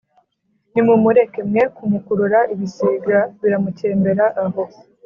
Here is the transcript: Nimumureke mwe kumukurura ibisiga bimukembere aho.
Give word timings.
Nimumureke 0.71 1.39
mwe 1.49 1.63
kumukurura 1.75 2.39
ibisiga 2.53 3.17
bimukembere 3.41 4.25
aho. 4.43 4.63